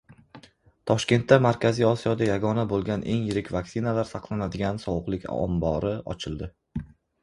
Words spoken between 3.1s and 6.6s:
eng yirik vaksinalar saqlanadigan sovuqlik ombori ochildi